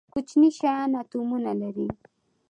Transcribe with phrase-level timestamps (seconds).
[0.13, 1.87] کوچني شیان اتومونه لري